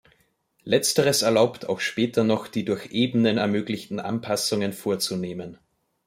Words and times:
Letzteres 0.63 1.21
erlaubt, 1.21 1.69
auch 1.69 1.79
später 1.79 2.23
noch 2.23 2.47
die 2.47 2.65
durch 2.65 2.91
Ebenen 2.91 3.37
ermöglichten 3.37 3.99
Anpassungen 3.99 4.73
vorzunehmen. 4.73 5.59